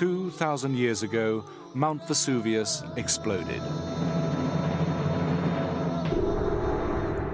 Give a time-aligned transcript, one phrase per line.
[0.00, 3.60] 2,000 years ago, Mount Vesuvius exploded.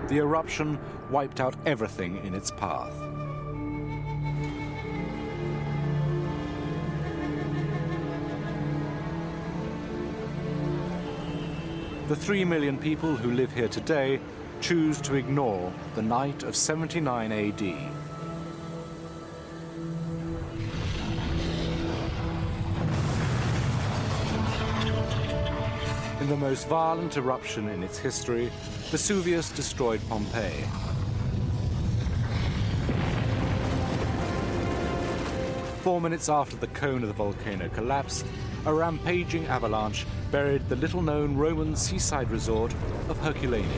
[0.08, 0.76] The eruption
[1.08, 2.92] wiped out everything in its path.
[12.08, 14.18] The three million people who live here today
[14.60, 17.95] choose to ignore the night of 79 AD.
[26.26, 28.50] In the most violent eruption in its history,
[28.90, 30.64] Vesuvius destroyed Pompeii.
[35.82, 38.26] Four minutes after the cone of the volcano collapsed,
[38.64, 42.74] a rampaging avalanche buried the little known Roman seaside resort
[43.08, 43.70] of Herculaneum.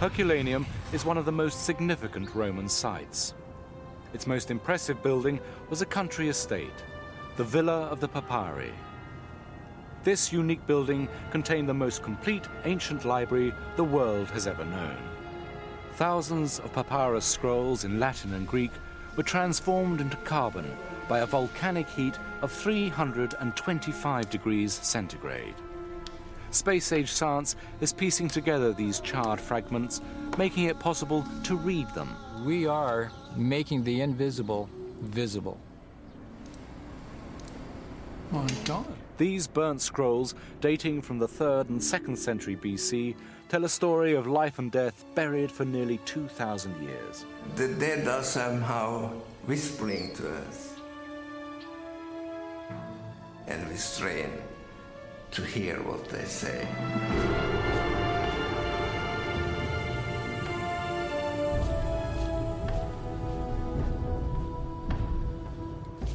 [0.00, 3.32] Herculaneum is one of the most significant Roman sites.
[4.12, 6.84] Its most impressive building was a country estate,
[7.36, 8.72] the Villa of the Papyri.
[10.04, 14.96] This unique building contained the most complete ancient library the world has ever known.
[15.94, 18.72] Thousands of papyrus scrolls in Latin and Greek
[19.16, 20.76] were transformed into carbon
[21.08, 25.54] by a volcanic heat of 325 degrees centigrade.
[26.50, 30.00] Space age science is piecing together these charred fragments,
[30.36, 32.14] making it possible to read them.
[32.44, 34.68] We are making the invisible
[35.00, 35.58] visible.
[38.32, 38.86] My God.
[39.16, 43.14] These burnt scrolls, dating from the 3rd and 2nd century BC,
[43.48, 47.26] tell a story of life and death buried for nearly 2,000 years.
[47.54, 49.10] The dead are somehow
[49.46, 50.74] whispering to us.
[53.46, 54.30] And we strain
[55.30, 56.66] to hear what they say.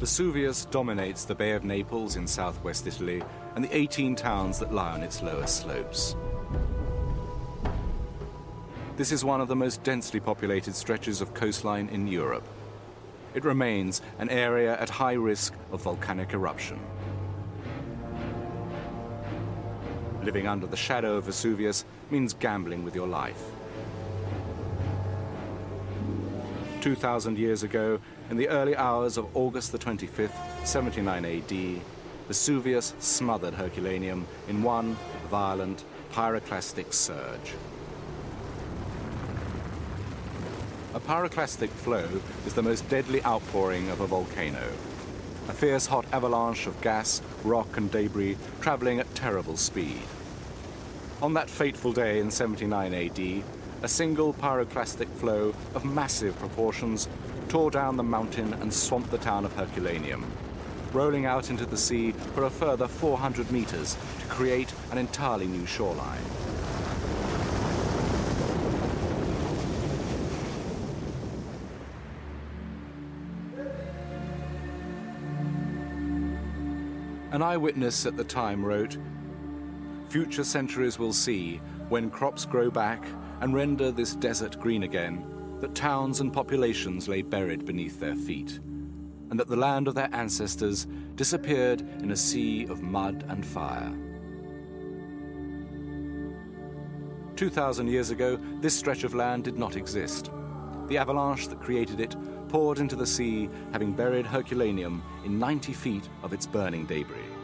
[0.08, 3.22] Vesuvius dominates the Bay of Naples in southwest Italy
[3.54, 6.16] and the 18 towns that lie on its lower slopes.
[8.96, 12.48] This is one of the most densely populated stretches of coastline in Europe.
[13.34, 16.80] It remains an area at high risk of volcanic eruption.
[20.22, 23.42] Living under the shadow of Vesuvius means gambling with your life.
[26.80, 28.00] 2,000 years ago,
[28.30, 30.32] in the early hours of August the 25th,
[30.64, 31.82] 79 AD,
[32.28, 34.96] Vesuvius smothered Herculaneum in one
[35.30, 37.54] violent pyroclastic surge.
[40.94, 42.08] A pyroclastic flow
[42.46, 44.72] is the most deadly outpouring of a volcano.
[45.48, 50.02] A fierce hot avalanche of gas, rock, and debris traveling at terrible speed.
[51.22, 53.42] On that fateful day in 79 AD,
[53.82, 57.08] a single pyroclastic flow of massive proportions
[57.48, 60.24] tore down the mountain and swamped the town of Herculaneum,
[60.92, 65.64] rolling out into the sea for a further 400 meters to create an entirely new
[65.64, 66.20] shoreline.
[77.30, 78.98] An eyewitness at the time wrote,
[80.08, 83.04] Future centuries will see, when crops grow back
[83.40, 85.24] and render this desert green again,
[85.60, 88.60] that towns and populations lay buried beneath their feet,
[89.30, 93.92] and that the land of their ancestors disappeared in a sea of mud and fire.
[97.36, 100.30] 2,000 years ago, this stretch of land did not exist.
[100.88, 102.16] The avalanche that created it
[102.48, 107.37] poured into the sea, having buried Herculaneum in 90 feet of its burning debris.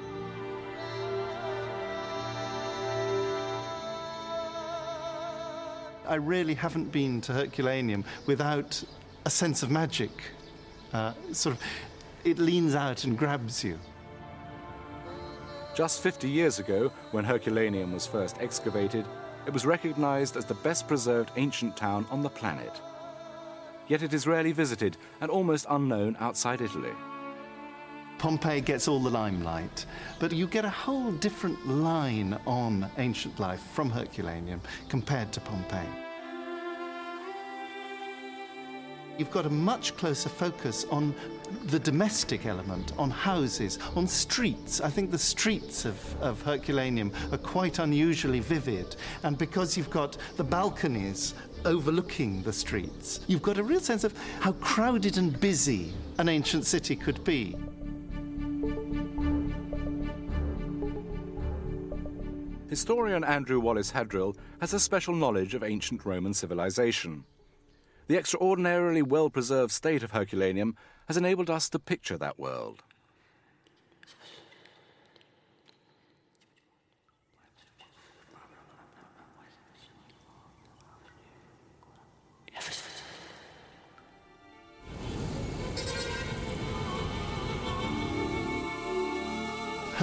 [6.07, 8.83] I really haven't been to Herculaneum without
[9.25, 10.11] a sense of magic.
[10.93, 11.63] Uh, sort of,
[12.25, 13.79] it leans out and grabs you.
[15.75, 19.07] Just 50 years ago, when Herculaneum was first excavated,
[19.47, 22.81] it was recognized as the best preserved ancient town on the planet.
[23.89, 26.93] Yet it is rarely visited and almost unknown outside Italy.
[28.19, 29.87] Pompeii gets all the limelight,
[30.19, 35.89] but you get a whole different line on ancient life from Herculaneum compared to Pompeii.
[39.17, 41.15] You've got a much closer focus on
[41.67, 44.81] the domestic element, on houses, on streets.
[44.81, 48.97] I think the streets of, of Herculaneum are quite unusually vivid.
[49.23, 51.35] And because you've got the balconies
[51.65, 56.67] overlooking the streets, you've got a real sense of how crowded and busy an ancient
[56.67, 57.57] city could be.
[62.75, 67.23] Historian Andrew Wallace Hadrill has a special knowledge of ancient Roman civilization.
[68.09, 70.75] The extraordinarily well preserved state of Herculaneum
[71.07, 72.83] has enabled us to picture that world.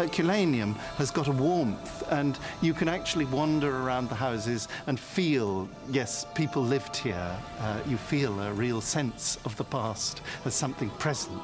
[0.02, 5.70] Herculaneum has got a warmth, and you can actually wander around the houses and feel,
[5.92, 7.38] yes, people lived here.
[7.60, 11.40] Uh, you feel a real sense of the past as something present.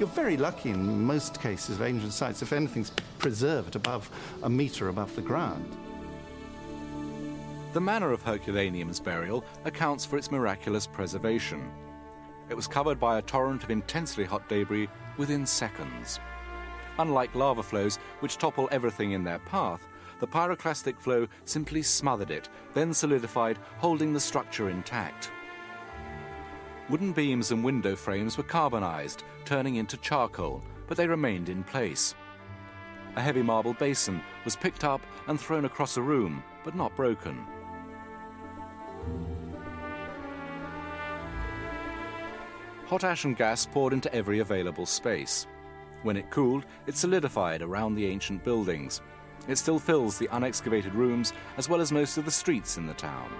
[0.00, 4.10] You're very lucky in most cases of ancient sites if anything's preserved above
[4.42, 5.76] a metre above the ground.
[7.74, 11.72] The manner of Herculaneum's burial accounts for its miraculous preservation.
[12.48, 16.20] It was covered by a torrent of intensely hot debris within seconds.
[17.00, 19.88] Unlike lava flows, which topple everything in their path,
[20.20, 25.32] the pyroclastic flow simply smothered it, then solidified, holding the structure intact.
[26.88, 32.14] Wooden beams and window frames were carbonized, turning into charcoal, but they remained in place.
[33.16, 37.44] A heavy marble basin was picked up and thrown across a room, but not broken.
[42.86, 45.46] Hot ash and gas poured into every available space.
[46.02, 49.00] When it cooled, it solidified around the ancient buildings.
[49.48, 52.94] It still fills the unexcavated rooms as well as most of the streets in the
[52.94, 53.30] town.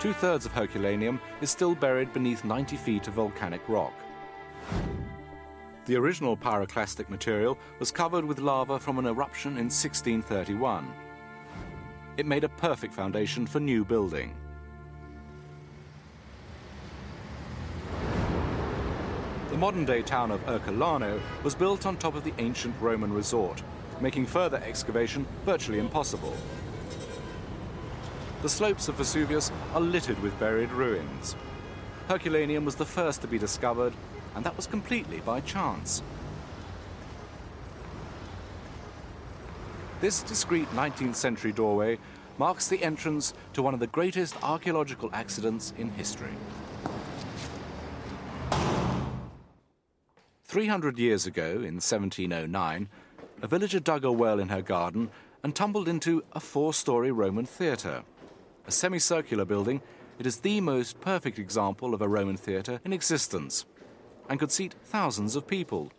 [0.00, 3.94] Two thirds of Herculaneum is still buried beneath 90 feet of volcanic rock.
[5.86, 10.92] The original pyroclastic material was covered with lava from an eruption in 1631.
[12.16, 14.36] It made a perfect foundation for new building.
[19.50, 23.62] The modern-day town of Ercolano was built on top of the ancient Roman resort,
[24.00, 26.36] making further excavation virtually impossible.
[28.42, 31.34] The slopes of Vesuvius are littered with buried ruins.
[32.08, 33.92] Herculaneum was the first to be discovered,
[34.36, 36.02] and that was completely by chance.
[40.04, 41.98] This discreet 19th century doorway
[42.36, 46.34] marks the entrance to one of the greatest archaeological accidents in history.
[50.44, 52.90] 300 years ago, in 1709,
[53.40, 55.08] a villager dug a well in her garden
[55.42, 58.02] and tumbled into a four story Roman theatre.
[58.66, 59.80] A semicircular building,
[60.18, 63.64] it is the most perfect example of a Roman theatre in existence
[64.28, 65.90] and could seat thousands of people.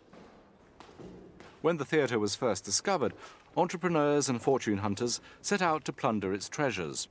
[1.60, 3.12] When the theatre was first discovered,
[3.56, 7.08] entrepreneurs and fortune hunters set out to plunder its treasures.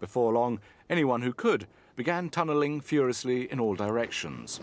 [0.00, 4.60] Before long, anyone who could began tunneling furiously in all directions.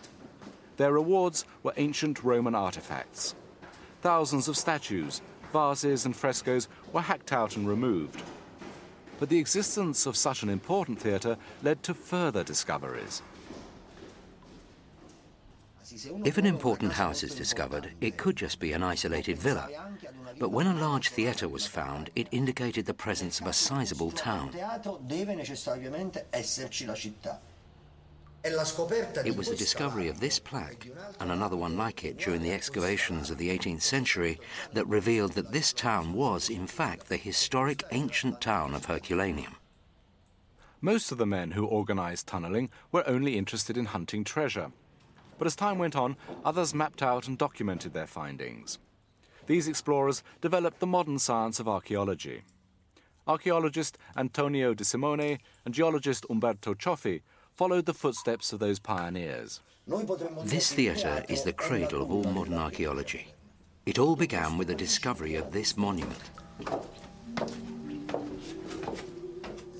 [0.78, 3.36] Their rewards were ancient Roman artifacts.
[4.02, 5.22] Thousands of statues,
[5.52, 8.24] vases, and frescoes were hacked out and removed.
[9.20, 13.22] But the existence of such an important theatre led to further discoveries.
[16.24, 19.68] If an important house is discovered, it could just be an isolated villa.
[20.38, 24.52] But when a large theatre was found, it indicated the presence of a sizable town.
[28.44, 30.88] It was the discovery of this plaque,
[31.20, 34.40] and another one like it during the excavations of the 18th century,
[34.74, 39.56] that revealed that this town was, in fact, the historic ancient town of Herculaneum.
[40.82, 44.72] Most of the men who organized tunneling were only interested in hunting treasure.
[45.40, 48.78] But as time went on, others mapped out and documented their findings.
[49.48, 52.44] These explorers developed the modern science of archaeology.
[53.26, 57.22] Archaeologist Antonio de Simone and geologist Umberto Cioffi
[57.54, 59.62] followed the footsteps of those pioneers.
[60.44, 63.28] This theatre is the cradle of all modern archaeology.
[63.86, 66.20] It all began with the discovery of this monument.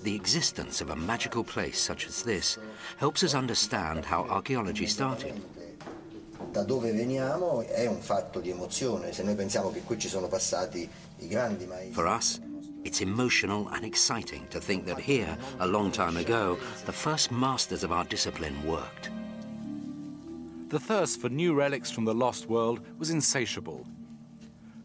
[0.04, 2.58] The existence of a magical place such as this
[2.98, 5.42] helps us understand how archaeology started.
[6.52, 10.28] Da dove veniamo è un fatto di emozione, se noi pensiamo che qui ci sono
[10.28, 10.90] passati
[11.20, 11.94] i grandi maestri.
[11.94, 12.40] For us,
[12.84, 17.84] it's emotional and exciting to think that here, a long time ago, the first masters
[17.84, 19.12] of our discipline worked.
[20.70, 23.86] The thirst for new relics from the lost world was insatiable.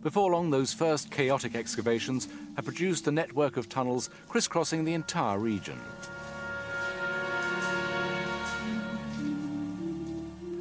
[0.02, 5.38] Before long, those first chaotic excavations had produced a network of tunnels crisscrossing the entire
[5.38, 5.80] region.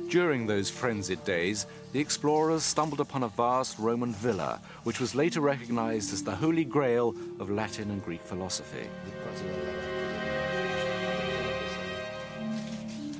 [0.10, 5.42] During those frenzied days, the explorers stumbled upon a vast Roman villa, which was later
[5.42, 8.88] recognized as the holy grail of Latin and Greek philosophy.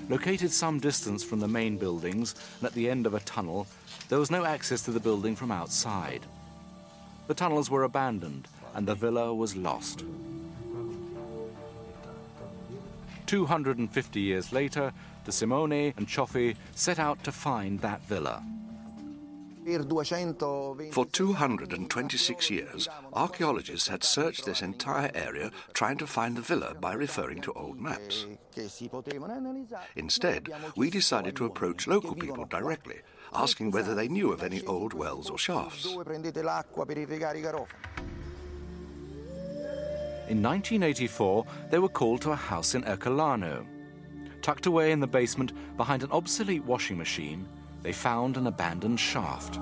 [0.08, 3.66] Located some distance from the main buildings and at the end of a tunnel,
[4.10, 6.22] there was no access to the building from outside.
[7.26, 10.04] The tunnels were abandoned and the villa was lost.
[13.26, 14.92] 250 years later,
[15.26, 18.44] De Simone and Cioffi set out to find that villa.
[20.92, 26.94] For 226 years, archaeologists had searched this entire area trying to find the villa by
[26.94, 28.26] referring to old maps.
[29.96, 33.00] Instead, we decided to approach local people directly,
[33.34, 35.88] asking whether they knew of any old wells or shafts.
[40.30, 43.66] In 1984, they were called to a house in Ercolano.
[44.42, 47.46] Tucked away in the basement behind an obsolete washing machine,
[47.82, 49.60] they found an abandoned shaft.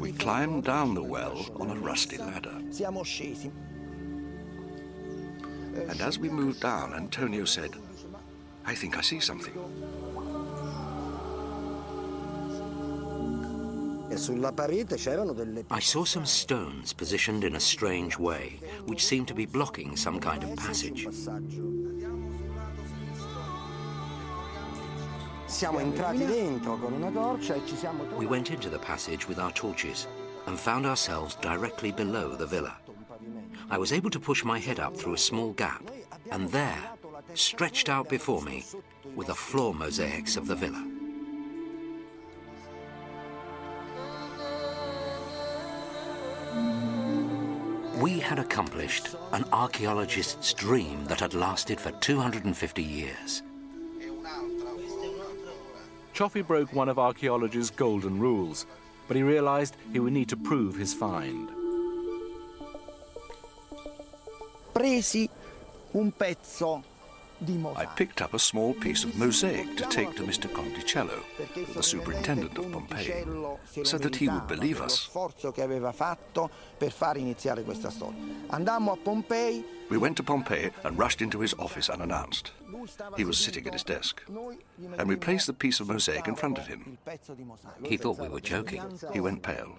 [0.00, 2.60] We climbed down the well on a rusty ladder.
[5.74, 7.70] And as we moved down, Antonio said,
[8.64, 9.54] I think I see something.
[15.70, 20.18] I saw some stones positioned in a strange way, which seemed to be blocking some
[20.18, 21.06] kind of passage.
[28.16, 30.06] We went into the passage with our torches
[30.46, 32.76] and found ourselves directly below the villa.
[33.70, 35.88] I was able to push my head up through a small gap,
[36.30, 36.82] and there,
[37.34, 38.64] stretched out before me,
[39.14, 40.84] were the floor mosaics of the villa.
[48.00, 53.42] We had accomplished an archaeologist's dream that had lasted for 250 years.
[56.14, 58.64] Cioffi broke one of archaeology's golden rules,
[59.06, 61.50] but he realized he would need to prove his find.
[64.72, 65.28] Presi
[65.94, 66.82] un pezzo
[67.76, 70.52] I picked up a small piece of mosaic to take to Mr.
[70.52, 71.22] Conticello,
[71.74, 73.24] the superintendent of Pompeii,
[73.82, 75.08] so that he would believe us.
[79.90, 82.52] We went to Pompeii and rushed into his office unannounced.
[83.16, 84.22] He was sitting at his desk,
[84.98, 86.98] and we placed the piece of mosaic in front of him.
[87.84, 88.82] He thought we were joking.
[89.12, 89.78] He went pale.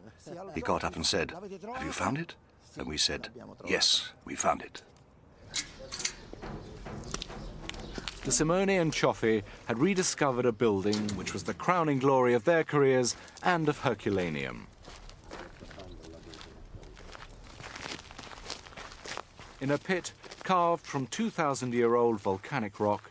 [0.56, 2.36] He got up and said, Have you found it?
[2.78, 3.30] And we said,
[3.66, 4.82] Yes, we found it.
[8.24, 12.64] De Simone and Cioffi had rediscovered a building which was the crowning glory of their
[12.64, 14.68] careers and of Herculaneum.
[19.60, 20.14] In a pit
[20.44, 23.10] carved from 2,000 year old volcanic rock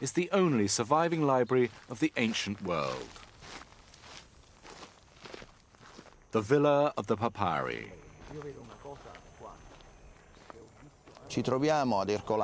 [0.00, 3.08] is the only surviving library of the ancient world.
[6.30, 7.92] The Villa of the Papyri.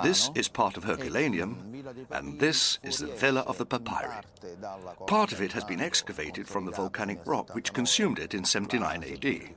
[0.03, 4.23] This is part of Herculaneum, and this is the Villa of the Papyri.
[5.07, 9.05] Part of it has been excavated from the volcanic rock which consumed it in 79
[9.05, 9.55] AD.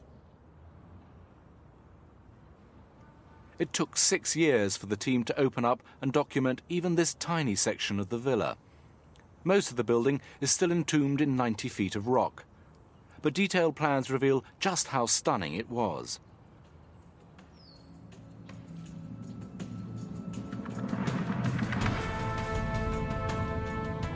[3.59, 7.55] It took six years for the team to open up and document even this tiny
[7.55, 8.57] section of the villa.
[9.43, 12.43] Most of the building is still entombed in 90 feet of rock,
[13.21, 16.19] but detailed plans reveal just how stunning it was.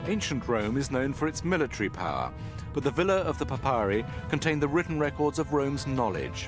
[0.07, 2.31] Ancient Rome is known for its military power,
[2.74, 6.47] but the Villa of the Papyri contained the written records of Rome's knowledge.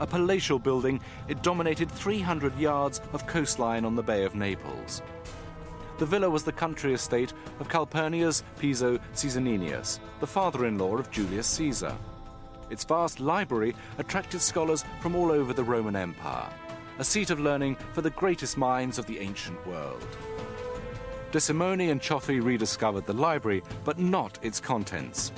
[0.00, 5.02] A palatial building, it dominated 300 yards of coastline on the Bay of Naples.
[5.98, 11.94] The villa was the country estate of Calpurnius Piso Caesoninus, the father-in-law of Julius Caesar.
[12.70, 16.48] Its vast library attracted scholars from all over the Roman Empire,
[17.00, 20.06] a seat of learning for the greatest minds of the ancient world.
[21.30, 25.30] De Simone and Cioffi rediscovered the library, but not its contents.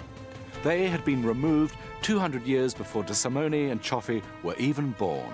[0.63, 5.33] They had been removed 200 years before De Simone and Cioffi were even born.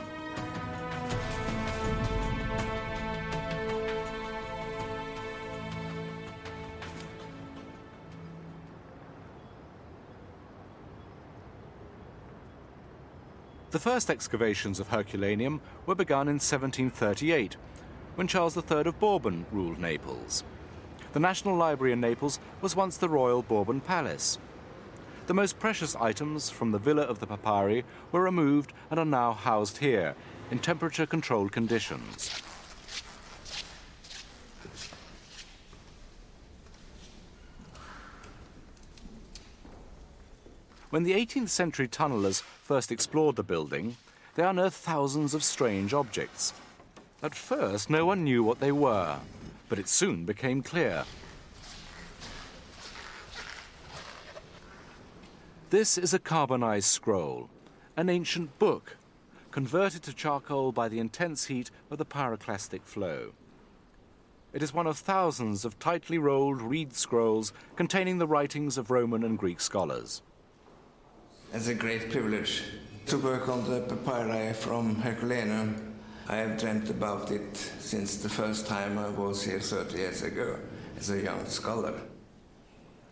[13.73, 17.59] The first excavations of Herculaneum were begun in 1738
[18.17, 20.43] when Charles III of Bourbon ruled Naples.
[21.13, 24.39] The National Library in Naples was once the Royal Bourbon Palace.
[25.27, 29.33] The most precious items from the Villa of the Papyri were removed and are now
[29.33, 30.15] housed here
[30.51, 32.31] in temperature controlled conditions.
[40.91, 43.97] When the 18th century tunnellers first explored the building,
[44.37, 46.55] they unearthed thousands of strange objects.
[47.23, 49.19] At first, no one knew what they were,
[49.69, 51.05] but it soon became clear.
[55.71, 57.49] This is a carbonized scroll,
[57.97, 58.97] an ancient book,
[59.51, 63.33] converted to charcoal by the intense heat of the pyroclastic flow.
[64.53, 69.25] It is one of thousands of tightly rolled reed scrolls containing the writings of Roman
[69.25, 70.23] and Greek scholars.
[71.53, 72.63] It's a great privilege
[73.07, 75.96] to work on the papyri from Herculaneum.
[76.29, 80.59] I have dreamt about it since the first time I was here 30 years ago
[80.99, 81.95] as a young scholar.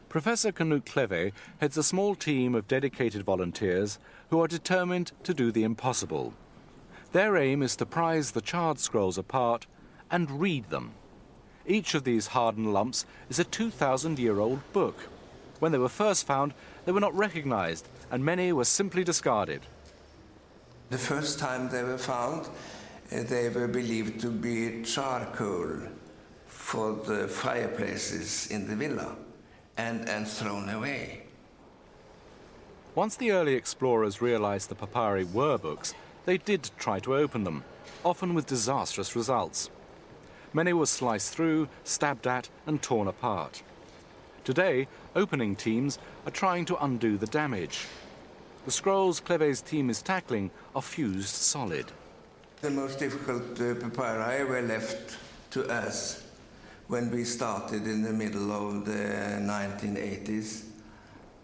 [0.08, 5.52] Professor Knut Kleve heads a small team of dedicated volunteers who are determined to do
[5.52, 6.34] the impossible.
[7.12, 9.66] Their aim is to prise the charred scrolls apart
[10.10, 10.94] and read them.
[11.66, 15.08] Each of these hardened lumps is a 2,000 year old book.
[15.60, 16.52] When they were first found,
[16.84, 19.62] they were not recognized, and many were simply discarded.
[20.90, 22.48] The first time they were found,
[23.10, 25.80] they were believed to be charcoal
[26.46, 29.16] for the fireplaces in the villa
[29.76, 31.22] and, and thrown away.
[32.94, 35.94] Once the early explorers realized the papyri were books,
[36.26, 37.64] they did try to open them,
[38.04, 39.68] often with disastrous results.
[40.52, 43.62] Many were sliced through, stabbed at, and torn apart.
[44.44, 47.86] Today, opening teams are trying to undo the damage.
[48.64, 51.90] The scrolls Kleve's team is tackling are fused solid.
[52.64, 55.18] The most difficult uh, papyri were left
[55.50, 56.24] to us
[56.88, 60.64] when we started in the middle of the 1980s.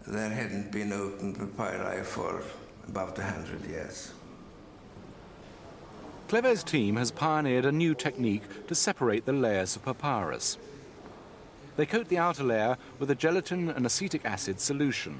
[0.07, 2.41] There hadn't been opened papyri for
[2.87, 4.13] about 100 years.
[6.27, 10.57] Kleve's team has pioneered a new technique to separate the layers of papyrus.
[11.77, 15.19] They coat the outer layer with a gelatin and acetic acid solution.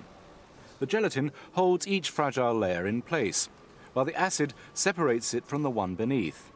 [0.79, 3.50] The gelatin holds each fragile layer in place,
[3.93, 6.51] while the acid separates it from the one beneath.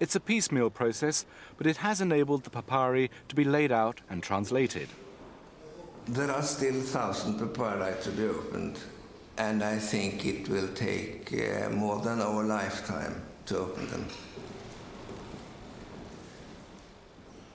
[0.00, 1.24] It's a piecemeal process,
[1.56, 4.88] but it has enabled the papyri to be laid out and translated.
[6.08, 8.80] There are still thousands of papyri to be opened,
[9.38, 14.06] and I think it will take uh, more than our lifetime to open them.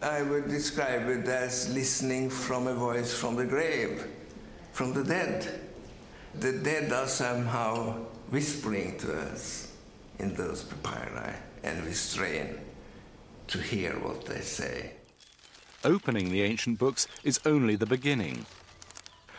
[0.01, 4.07] I would describe it as listening from a voice from the grave,
[4.71, 5.59] from the dead.
[6.39, 9.71] The dead are somehow whispering to us
[10.19, 12.57] in those papyri, and we strain
[13.47, 14.91] to hear what they say.
[15.83, 18.45] Opening the ancient books is only the beginning.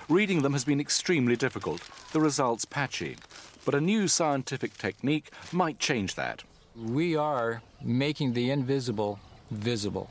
[0.09, 3.17] Reading them has been extremely difficult, the results patchy,
[3.65, 6.43] but a new scientific technique might change that.
[6.75, 9.19] We are making the invisible
[9.51, 10.11] visible.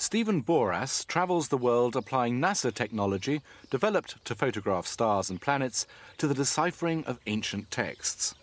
[0.00, 5.86] Stephen Booras travels the world applying NASA technology developed to photograph stars and planets
[6.16, 8.34] to the deciphering of ancient texts.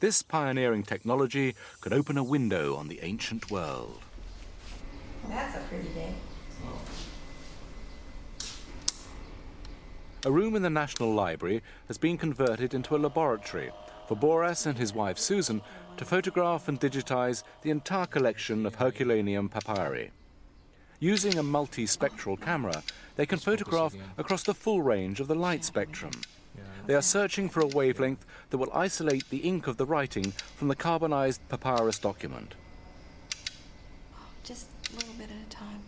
[0.00, 4.00] This pioneering technology could open a window on the ancient world.
[5.28, 6.14] That's a pretty day.
[10.24, 13.70] A room in the National Library has been converted into a laboratory
[14.08, 15.60] for Booras and his wife Susan
[15.96, 20.10] to photograph and digitize the entire collection of Herculaneum papyri.
[21.00, 22.82] Using a multispectral camera,
[23.16, 26.12] they can photograph across the full range of the light spectrum.
[26.86, 30.68] They are searching for a wavelength that will isolate the ink of the writing from
[30.68, 32.54] the carbonized papyrus document.
[34.42, 35.80] Just a little bit at a time.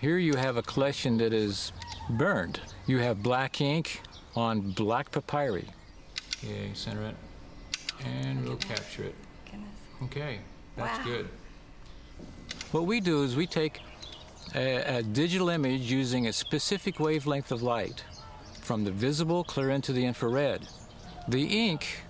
[0.00, 1.72] Here you have a collection that is
[2.10, 2.60] burned.
[2.86, 4.00] You have black ink
[4.36, 5.64] on black papyri.
[6.44, 7.16] Okay, center it.
[8.04, 9.14] And we'll capture it.
[9.50, 9.70] Goodness.
[10.04, 10.38] Okay,
[10.76, 11.04] that's Wow.
[11.04, 11.28] good.
[12.72, 13.80] What we do is we take
[14.54, 18.04] a, a digital image using a specific wavelength of light
[18.62, 20.66] from the visible clear into the infrared.
[21.28, 22.02] The ink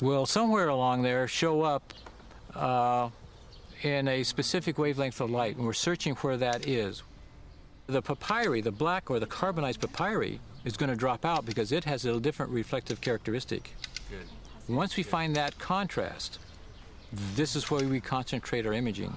[0.00, 1.94] will somewhere along there show up
[2.54, 3.08] uh,
[3.82, 7.02] in a specific wavelength of light, and we're searching where that is.
[7.86, 11.84] The papyri, the black or the carbonized papyri, is going to drop out because it
[11.84, 13.74] has a different reflective characteristic.
[14.68, 16.40] Once we find that contrast,
[17.36, 19.14] this is where we concentrate our imaging.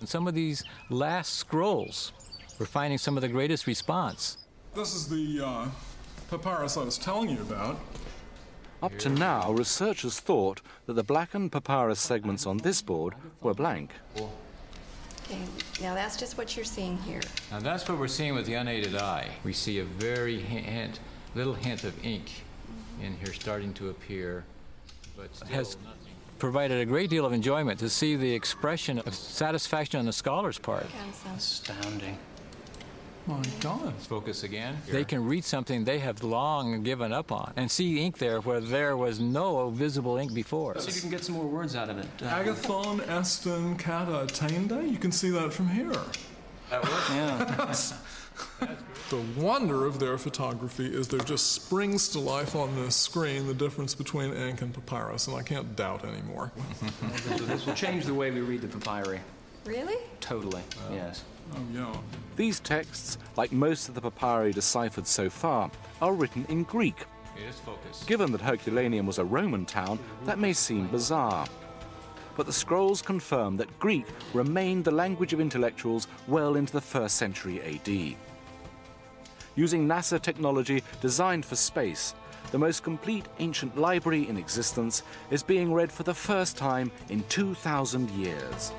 [0.00, 2.12] And some of these last scrolls,
[2.58, 4.38] we're finding some of the greatest response.
[4.74, 5.68] This is the uh,
[6.30, 7.78] papyrus I was telling you about.
[8.82, 13.90] Up to now, researchers thought that the blackened papyrus segments on this board were blank.
[14.16, 15.38] Okay,
[15.82, 17.20] now that's just what you're seeing here.
[17.50, 19.28] Now that's what we're seeing with the unaided eye.
[19.44, 20.98] We see a very hint,
[21.34, 22.42] little hint of ink
[23.02, 24.51] in here starting to appear, but still
[25.50, 25.76] has
[26.38, 30.58] provided a great deal of enjoyment to see the expression of satisfaction on the scholar's
[30.58, 30.86] part.
[30.90, 32.18] Kind of some- Astounding.
[33.24, 33.84] My God.
[33.84, 34.76] Let's focus again.
[34.90, 38.58] They can read something they have long given up on and see ink there where
[38.60, 40.76] there was no visible ink before.
[40.80, 42.06] See if you can get some more words out of it.
[42.20, 44.90] Uh, Agathon estin kata tainde.
[44.90, 45.92] You can see that from here.
[46.70, 47.10] That works?
[47.10, 47.96] Yeah.
[49.12, 53.52] The wonder of their photography is there just springs to life on this screen the
[53.52, 56.50] difference between ink and papyrus, and I can't doubt anymore.
[57.26, 59.20] this will change the way we read the papyri.
[59.66, 59.96] Really?
[60.20, 61.24] Totally, yes.
[61.54, 61.94] Oh, yeah.
[62.36, 65.70] These texts, like most of the papyri deciphered so far,
[66.00, 67.04] are written in Greek.
[67.36, 68.04] It is focus.
[68.04, 71.46] Given that Herculaneum was a Roman town, that may seem bizarre.
[72.34, 77.16] But the scrolls confirm that Greek remained the language of intellectuals well into the first
[77.16, 78.16] century AD.
[79.54, 82.14] Using NASA technology designed for space,
[82.52, 87.22] the most complete ancient library in existence is being read for the first time in
[87.28, 88.72] 2,000 years.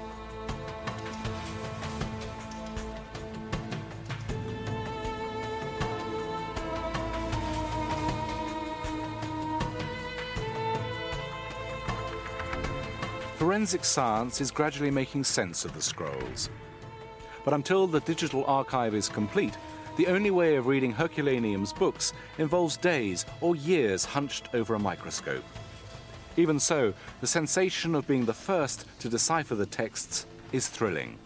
[13.37, 16.49] Forensic science is gradually making sense of the scrolls.
[17.43, 19.57] But until the digital archive is complete,
[19.97, 25.43] the only way of reading Herculaneum's books involves days or years hunched over a microscope.
[26.35, 31.17] Even so, the sensation of being the first to decipher the texts is thrilling.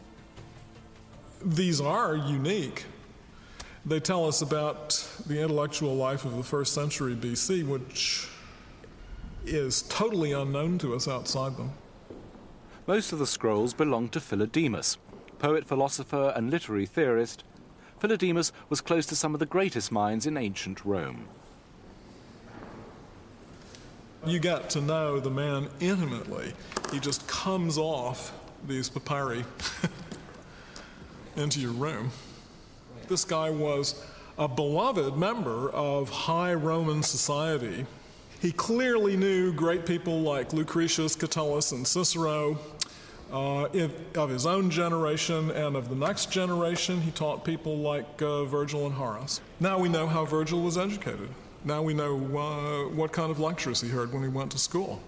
[1.43, 2.85] These are unique.
[3.85, 4.89] They tell us about
[5.27, 8.27] the intellectual life of the first century BC, which
[9.45, 11.71] is totally unknown to us outside them.
[12.85, 14.97] Most of the scrolls belong to Philodemus,
[15.39, 17.43] poet, philosopher, and literary theorist.
[17.99, 21.27] Philodemus was close to some of the greatest minds in ancient Rome.
[24.25, 26.53] You get to know the man intimately.
[26.91, 28.33] He just comes off
[28.67, 29.45] these papyri
[31.35, 32.11] into your room.
[33.07, 34.03] This guy was
[34.37, 37.85] a beloved member of high Roman society.
[38.41, 42.59] He clearly knew great people like Lucretius, Catullus, and Cicero.
[43.31, 48.21] Uh, if, of his own generation and of the next generation, he taught people like
[48.21, 49.41] uh, Virgil and Horace.
[49.59, 51.29] Now we know how Virgil was educated.
[51.65, 55.01] Now we know uh, what kind of lectures he heard when he went to school.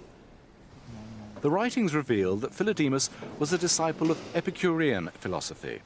[1.42, 5.80] The writings reveal that Philodemus was a disciple of Epicurean philosophy.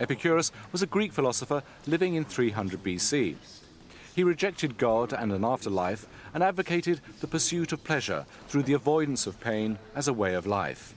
[0.00, 3.36] Epicurus was a Greek philosopher living in 300 BC.
[4.14, 9.26] He rejected God and an afterlife and advocated the pursuit of pleasure through the avoidance
[9.26, 10.94] of pain as a way of life.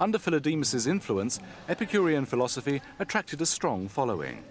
[0.00, 4.42] Under Philodemus' influence, Epicurean philosophy attracted a strong following.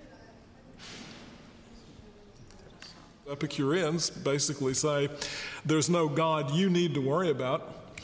[3.29, 5.09] Epicureans basically say
[5.65, 7.95] there's no God you need to worry about.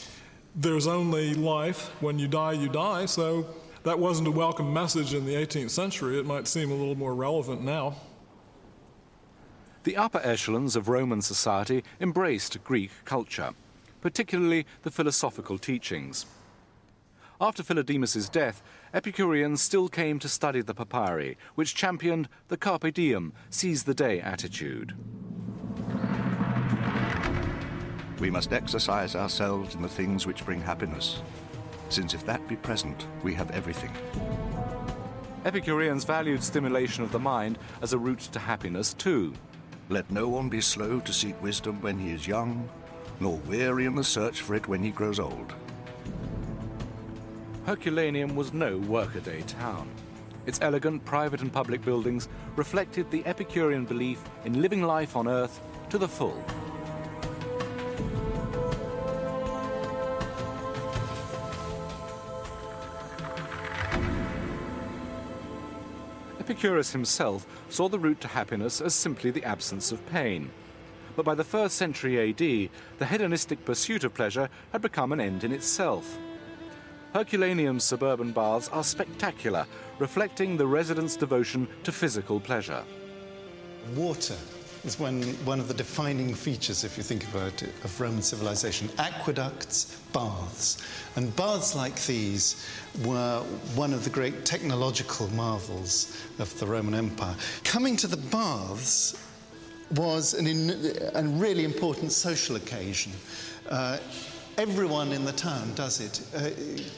[0.55, 1.89] There's only life.
[2.01, 3.05] When you die, you die.
[3.05, 3.45] So
[3.83, 6.17] that wasn't a welcome message in the 18th century.
[6.19, 7.95] It might seem a little more relevant now.
[9.83, 13.51] The upper echelons of Roman society embraced Greek culture,
[14.01, 16.25] particularly the philosophical teachings.
[17.41, 18.61] After Philodemus' death,
[18.93, 24.19] Epicureans still came to study the papyri, which championed the carpe diem, seize the day
[24.19, 24.93] attitude.
[28.19, 31.21] We must exercise ourselves in the things which bring happiness,
[31.87, 33.93] since if that be present, we have everything.
[35.45, 39.33] Epicureans valued stimulation of the mind as a route to happiness, too.
[39.87, 42.67] Let no one be slow to seek wisdom when he is young,
[43.21, 45.53] nor weary in the search for it when he grows old.
[47.65, 49.89] Herculaneum was no workaday town.
[50.45, 55.61] Its elegant private and public buildings reflected the Epicurean belief in living life on earth
[55.89, 56.43] to the full.
[66.39, 70.49] Epicurus himself saw the route to happiness as simply the absence of pain.
[71.15, 75.43] But by the first century AD, the hedonistic pursuit of pleasure had become an end
[75.43, 76.17] in itself.
[77.13, 79.65] Herculaneum's suburban baths are spectacular,
[79.97, 82.83] reflecting the residents' devotion to physical pleasure.
[83.95, 84.37] Water
[84.85, 88.89] is one, one of the defining features, if you think about it, of Roman civilization.
[88.99, 90.85] Aqueducts, baths.
[91.15, 92.67] And baths like these
[93.03, 93.39] were
[93.75, 97.35] one of the great technological marvels of the Roman Empire.
[97.63, 99.17] Coming to the baths
[99.95, 100.69] was an in,
[101.15, 103.11] a really important social occasion.
[103.67, 103.97] Uh,
[104.59, 106.19] Everyone in the town does it.
[106.35, 106.49] Uh,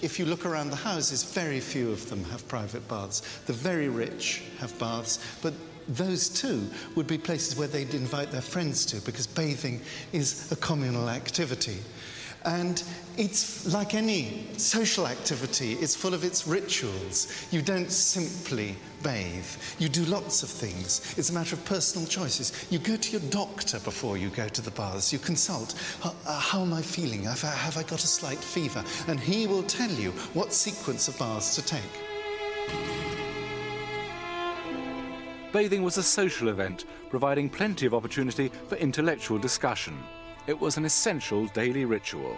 [0.02, 3.22] if you look around the houses, very few of them have private baths.
[3.46, 5.54] The very rich have baths, but
[5.88, 9.80] those too would be places where they'd invite their friends to because bathing
[10.12, 11.78] is a communal activity.
[12.46, 12.84] And
[13.18, 17.48] it's like any social activity, it's full of its rituals.
[17.52, 19.46] You don't simply bathe,
[19.80, 21.14] you do lots of things.
[21.18, 22.68] It's a matter of personal choices.
[22.72, 25.76] You go to your doctor before you go to the baths, you consult.
[26.04, 27.24] Uh, how am I feeling?
[27.24, 28.84] Have I got a slight fever?
[29.08, 31.82] And he will tell you what sequence of baths to take.
[35.52, 40.02] Bathing was a social event, providing plenty of opportunity for intellectual discussion.
[40.48, 42.36] It was an essential daily ritual.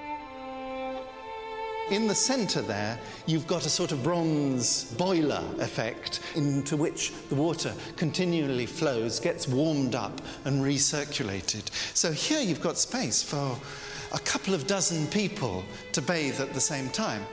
[1.90, 7.36] In the centre there, you've got a sort of bronze boiler effect into which the
[7.36, 11.70] water continually flows, gets warmed up, and recirculated.
[11.96, 13.58] So here you've got space for
[14.14, 15.64] a couple of dozen people
[15.94, 17.26] to bathe at the same time.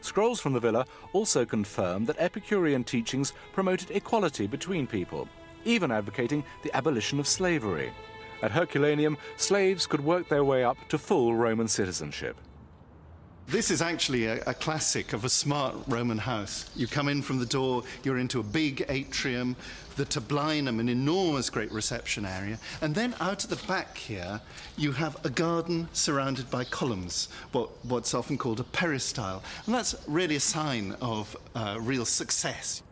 [0.00, 0.84] Scrolls from the villa
[1.14, 5.28] also confirm that Epicurean teachings promoted equality between people,
[5.64, 7.90] even advocating the abolition of slavery.
[8.42, 12.36] At Herculaneum, slaves could work their way up to full Roman citizenship.
[13.46, 16.70] This is actually a, a, classic of a smart Roman house.
[16.74, 19.54] You come in from the door, you're into a big atrium,
[19.96, 24.40] the tablinum, an enormous great reception area, and then out at the back here,
[24.78, 29.42] you have a garden surrounded by columns, what, what's often called a peristyle.
[29.66, 32.82] And that's really a sign of uh, real success.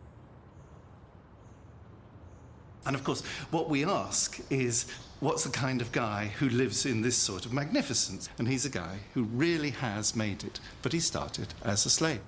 [2.85, 4.85] And of course, what we ask is
[5.19, 8.29] what's the kind of guy who lives in this sort of magnificence?
[8.37, 12.21] And he's a guy who really has made it, but he started as a slave.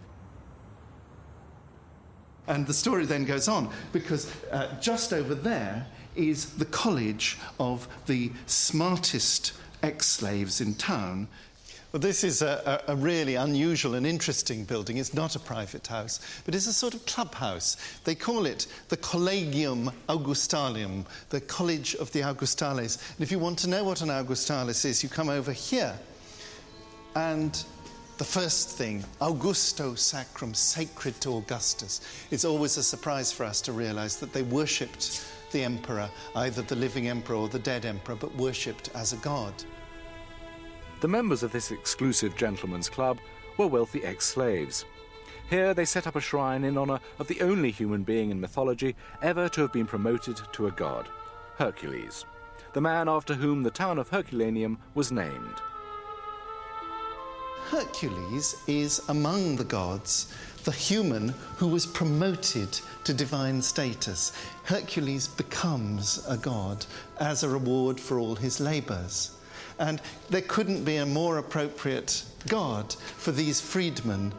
[2.48, 7.88] And the story then goes on because uh, just over there is the college of
[8.06, 11.28] the smartest ex slaves in town
[11.96, 14.98] well, this is a, a, really unusual and interesting building.
[14.98, 17.78] It's not a private house, but it's a sort of clubhouse.
[18.04, 22.98] They call it the Collegium Augustalium, the College of the Augustales.
[23.16, 25.98] And if you want to know what an Augustalis is, you come over here.
[27.16, 27.64] And
[28.18, 32.02] the first thing, Augusto Sacrum, sacred to Augustus.
[32.30, 36.76] It's always a surprise for us to realize that they worshipped the emperor, either the
[36.76, 39.54] living emperor or the dead emperor, but worshipped as a god.
[41.02, 43.20] The members of this exclusive gentlemen's club
[43.58, 44.86] were wealthy ex slaves.
[45.50, 48.96] Here they set up a shrine in honour of the only human being in mythology
[49.22, 51.08] ever to have been promoted to a god
[51.58, 52.26] Hercules,
[52.74, 55.62] the man after whom the town of Herculaneum was named.
[57.70, 64.32] Hercules is among the gods the human who was promoted to divine status.
[64.64, 66.86] Hercules becomes a god
[67.20, 69.32] as a reward for all his labours.
[69.80, 74.34] And there couldn't be a more appropriate God for these freedmen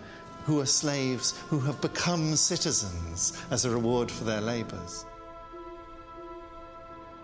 [0.44, 5.04] who are slaves who have become citizens as a reward for their labours.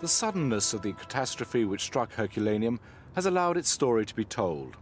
[0.01, 2.81] The suddenness of the catastrophe which struck Herculaneum
[3.15, 4.77] has allowed its story to be told.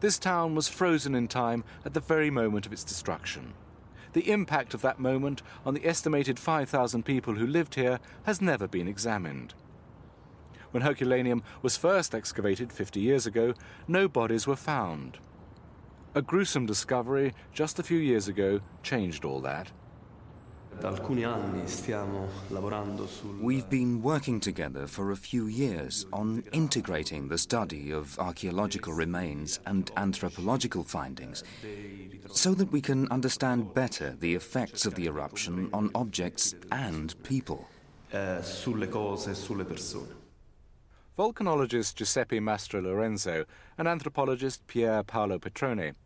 [0.00, 3.52] This town was frozen in time at the very moment of its destruction.
[4.14, 8.66] The impact of that moment on the estimated 5,000 people who lived here has never
[8.66, 9.52] been examined.
[10.70, 13.54] When Herculaneum was first excavated 50 years ago,
[13.86, 15.18] no bodies were found.
[16.14, 19.70] A gruesome discovery just a few years ago changed all that.
[23.40, 29.58] We've been working together for a few years on integrating the study of archaeological remains
[29.66, 31.42] and anthropological findings
[32.30, 37.66] so that we can understand better the effects of the eruption on objects and people.
[41.18, 43.44] Volcanologist Giuseppe Mastrolorenzo
[43.76, 45.96] and anthropologist Pier Paolo Petrone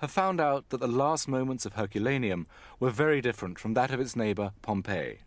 [0.00, 2.46] have found out that the last moments of Herculaneum
[2.78, 5.20] were very different from that of its neighbour Pompeii.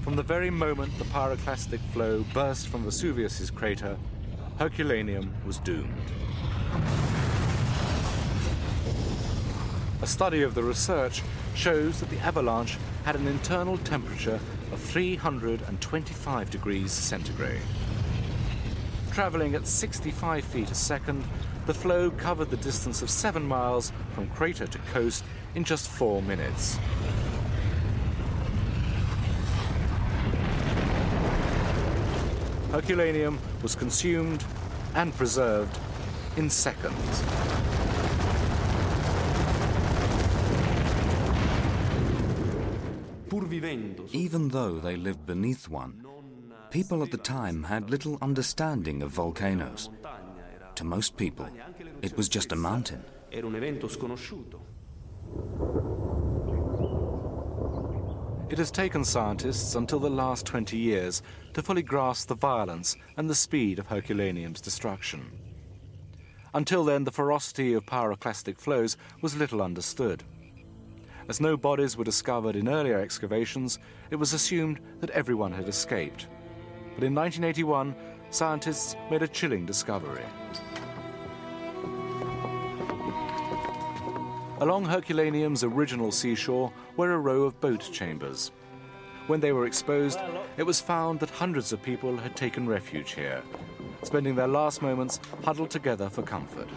[0.00, 3.98] From the very moment the pyroclastic flow burst from Vesuvius's crater,
[4.58, 5.92] Herculaneum was doomed.
[10.02, 11.22] A study of the research
[11.54, 14.40] shows that the avalanche had an internal temperature
[14.72, 17.60] of 325 degrees centigrade.
[19.12, 21.22] Travelling at 65 feet a second,
[21.66, 25.22] the flow covered the distance of seven miles from crater to coast
[25.54, 26.80] in just four minutes.
[32.72, 34.44] Herculaneum was consumed
[34.96, 35.78] and preserved
[36.36, 37.22] in seconds.
[44.12, 46.04] Even though they lived beneath one,
[46.70, 49.88] people at the time had little understanding of volcanoes.
[50.74, 51.48] To most people,
[52.02, 53.02] it was just a mountain.
[53.30, 53.44] It
[58.58, 61.22] has taken scientists until the last 20 years
[61.54, 65.30] to fully grasp the violence and the speed of Herculaneum's destruction.
[66.52, 70.22] Until then, the ferocity of pyroclastic flows was little understood.
[71.32, 73.78] As no bodies were discovered in earlier excavations,
[74.10, 76.26] it was assumed that everyone had escaped.
[76.94, 77.94] But in 1981,
[78.28, 80.26] scientists made a chilling discovery.
[84.60, 88.52] Along Herculaneum's original seashore were a row of boat chambers.
[89.26, 90.18] When they were exposed,
[90.58, 93.40] it was found that hundreds of people had taken refuge here,
[94.02, 96.68] spending their last moments huddled together for comfort.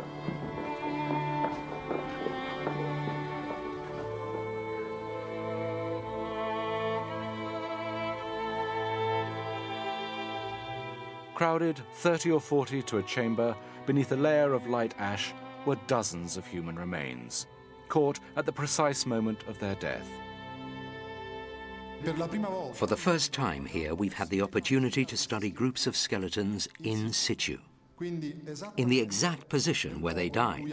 [11.36, 13.54] Crowded 30 or 40 to a chamber
[13.86, 15.34] beneath a layer of light ash
[15.66, 17.46] were dozens of human remains,
[17.90, 20.10] caught at the precise moment of their death.
[22.74, 27.12] For the first time here, we've had the opportunity to study groups of skeletons in
[27.12, 27.58] situ,
[28.00, 30.64] in the exact position where they died.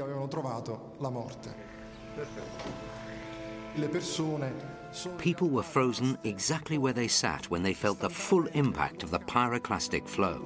[5.18, 9.18] People were frozen exactly where they sat when they felt the full impact of the
[9.20, 10.40] pyroclastic flow.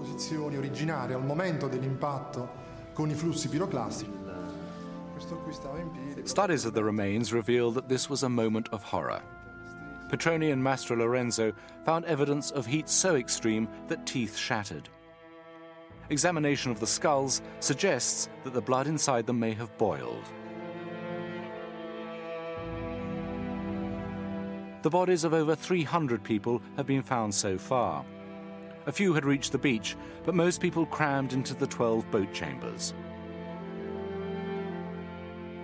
[6.25, 9.23] Studies of the remains reveal that this was a moment of horror.
[10.09, 11.53] Petrone and Mastrolorenzo
[11.85, 14.89] found evidence of heat so extreme that teeth shattered.
[16.11, 20.23] Examination of the skulls suggests that the blood inside them may have boiled.
[24.83, 28.05] The bodies of over 300 people have been found so far.
[28.87, 32.95] A few had reached the beach, but most people crammed into the 12 boat chambers.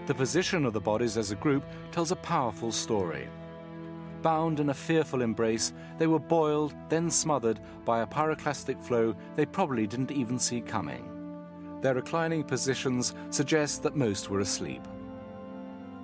[0.06, 3.28] The position of the bodies as a group tells a powerful story.
[4.22, 9.46] Bound in a fearful embrace, they were boiled, then smothered by a pyroclastic flow they
[9.46, 11.08] probably didn't even see coming.
[11.80, 14.82] Their reclining positions suggest that most were asleep.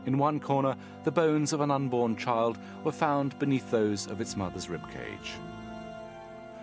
[0.09, 4.37] In one corner, the bones of an unborn child were found beneath those of its
[4.37, 5.37] mother's ribcage.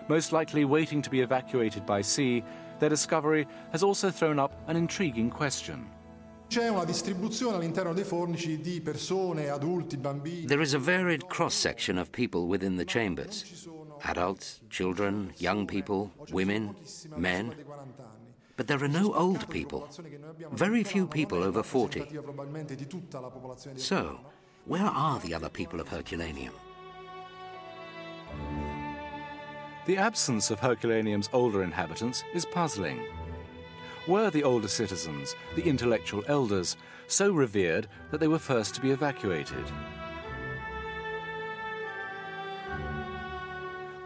[0.08, 2.42] Most likely waiting to be evacuated by sea,
[2.80, 5.88] their discovery has also thrown up an intriguing question.
[6.48, 10.46] C'è una distribuzione all'interno dei fornici di persone, adulti, bambini.
[10.46, 13.68] There is a varied cross section of people within the chambers
[14.02, 16.74] adults, children, young people, women,
[17.16, 17.54] men.
[18.56, 19.88] But there are no old people,
[20.52, 22.06] very few people over 40.
[23.76, 24.20] So,
[24.64, 26.54] where are the other people of Herculaneum?
[29.84, 33.06] The absence of Herculaneum's older inhabitants is puzzling.
[34.08, 36.76] Were the older citizens, the intellectual elders,
[37.08, 39.64] so revered that they were first to be evacuated?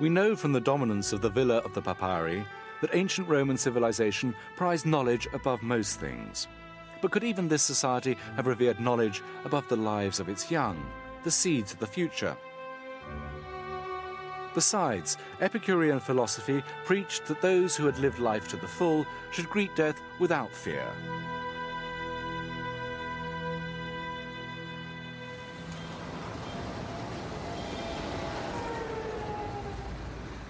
[0.01, 2.45] We know from the dominance of the Villa of the Papyri
[2.81, 6.49] that ancient Roman civilization prized knowledge above most things.
[7.01, 10.85] But could even this society have revered knowledge above the lives of its young,
[11.25, 12.37] the seeds of the future?
[14.55, 19.75] Besides, Epicurean philosophy preached that those who had lived life to the full should greet
[19.77, 20.85] death without fear.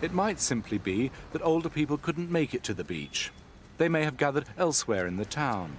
[0.02, 3.30] It might simply be that older people couldn't make it to the beach.
[3.78, 5.76] They may have gathered elsewhere in the town.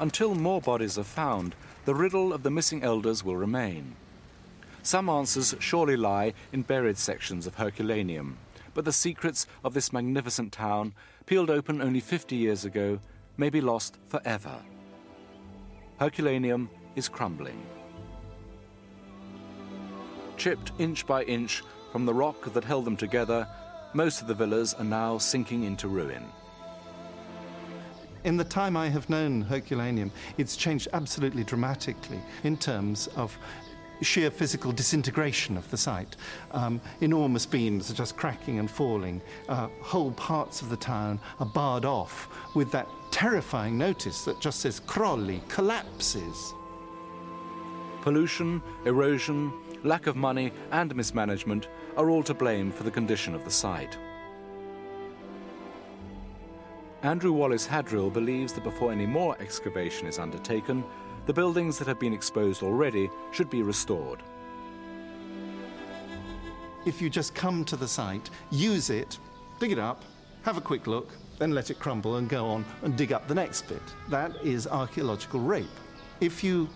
[0.00, 3.96] Until more bodies are found, the riddle of the missing elders will remain.
[4.82, 8.38] Some answers surely lie in buried sections of Herculaneum,
[8.74, 10.94] but the secrets of this magnificent town,
[11.26, 12.98] peeled open only 50 years ago,
[13.36, 14.56] may be lost forever.
[16.00, 17.64] Herculaneum is crumbling.
[20.36, 21.62] Chipped inch by inch
[21.92, 23.46] from the rock that held them together,
[23.92, 26.24] most of the villas are now sinking into ruin.
[28.24, 33.36] In the time I have known Herculaneum, it's changed absolutely dramatically in terms of
[34.00, 36.16] sheer physical disintegration of the site.
[36.52, 39.20] Um, enormous beams are just cracking and falling.
[39.48, 44.60] Uh, whole parts of the town are barred off with that terrifying notice that just
[44.60, 46.54] says crolli, collapses.
[48.00, 49.52] Pollution, erosion,
[49.82, 53.96] lack of money, and mismanagement are all to blame for the condition of the site.
[57.02, 60.84] Andrew Wallace Hadrill believes that before any more excavation is undertaken,
[61.26, 64.20] the buildings that have been exposed already should be restored.
[66.84, 69.18] If you just come to the site, use it,
[69.58, 70.04] dig it up,
[70.42, 73.34] have a quick look, then let it crumble and go on and dig up the
[73.34, 73.82] next bit.
[74.08, 75.66] That is archaeological rape.
[76.20, 76.68] If you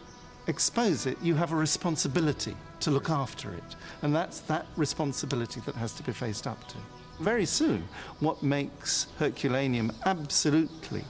[0.46, 3.76] expose it, you have a responsibility to look after it.
[4.02, 6.76] And that's that responsibility that has to be faced up to.
[7.20, 7.88] Very soon,
[8.20, 11.04] what makes Herculaneum absolutely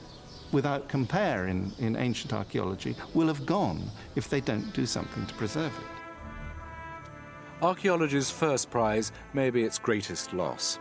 [0.51, 3.83] without compare in, in ancient archaeology will have gone
[4.15, 7.63] if they don't do something to preserve it.
[7.63, 10.79] Archaeology's first prize may be its greatest loss.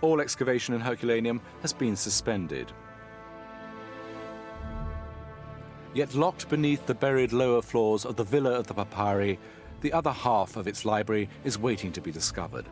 [0.00, 2.72] All excavation in Herculaneum has been suspended.
[5.94, 9.38] Yet locked beneath the buried lower floors of the Villa of the Papyri,
[9.82, 12.64] the other half of its library is waiting to be discovered.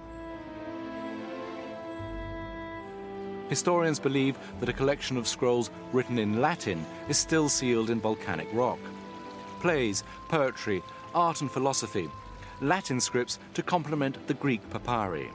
[3.50, 8.48] Historians believe that a collection of scrolls written in Latin is still sealed in volcanic
[8.52, 8.78] rock.
[9.60, 10.82] Plays, poetry,
[11.14, 12.08] art and philosophy,
[12.60, 15.28] Latin scripts to complement the Greek papyri.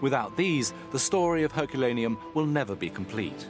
[0.00, 3.46] Without these, the story of Herculaneum will never be complete.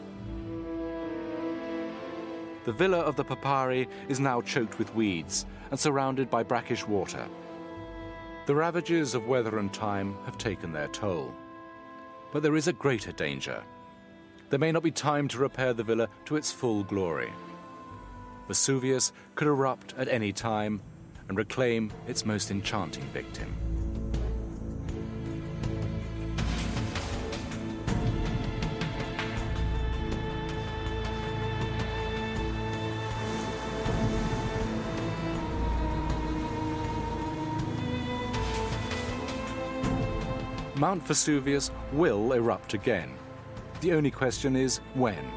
[2.65, 7.27] The villa of the papyri is now choked with weeds and surrounded by brackish water.
[8.47, 11.33] The ravages of weather and time have taken their toll.
[12.33, 13.63] But there is a greater danger.
[14.51, 17.33] There may not be time to repair the villa to its full glory.
[18.49, 20.81] Vesuvius could erupt at any time
[21.29, 23.72] and reclaim its most enchanting victim.
[40.83, 43.15] Mount Vesuvius will erupt again.
[43.83, 45.31] The only question is when.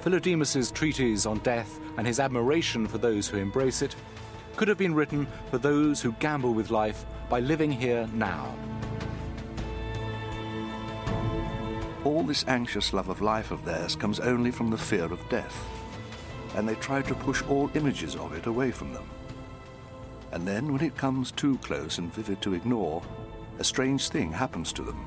[0.00, 3.96] Philodemus's treatise on death and his admiration for those who embrace it
[4.54, 8.54] could have been written for those who gamble with life by living here now.
[12.04, 15.58] All this anxious love of life of theirs comes only from the fear of death,
[16.54, 19.08] and they try to push all images of it away from them.
[20.32, 23.02] And then, when it comes too close and vivid to ignore,
[23.58, 25.06] a strange thing happens to them.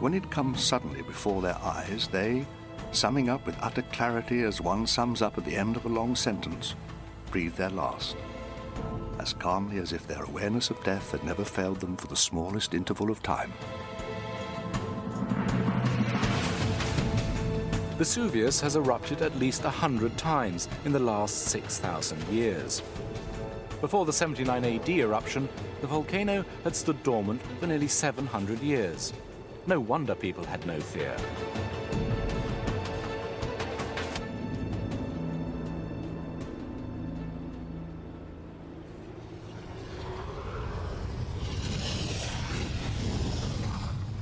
[0.00, 2.46] When it comes suddenly before their eyes, they,
[2.92, 6.16] summing up with utter clarity as one sums up at the end of a long
[6.16, 6.74] sentence,
[7.30, 8.16] breathe their last,
[9.18, 12.74] as calmly as if their awareness of death had never failed them for the smallest
[12.74, 13.52] interval of time.
[18.00, 22.82] Vesuvius has erupted at least a hundred times in the last 6,000 years.
[23.80, 25.48] Before the 79 AD eruption,
[25.80, 29.14] the volcano had stood dormant for nearly 700 years.
[29.66, 31.16] No wonder people had no fear.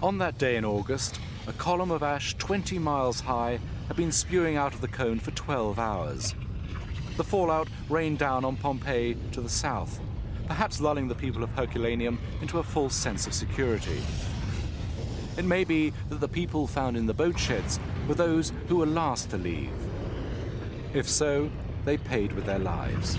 [0.00, 4.56] On that day in August, a column of ash 20 miles high had been spewing
[4.56, 6.34] out of the cone for 12 hours.
[7.18, 9.98] The fallout rained down on Pompeii to the south,
[10.46, 14.00] perhaps lulling the people of Herculaneum into a false sense of security.
[15.36, 18.86] It may be that the people found in the boat sheds were those who were
[18.86, 19.72] last to leave.
[20.94, 21.50] If so,
[21.84, 23.18] they paid with their lives.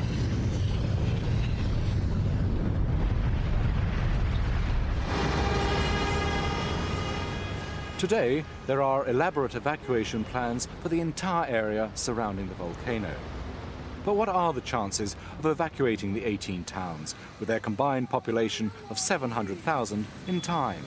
[7.97, 13.14] Today, there are elaborate evacuation plans for the entire area surrounding the volcano.
[14.06, 18.97] But what are the chances of evacuating the 18 towns, with their combined population of
[18.97, 20.84] 700,000, in time?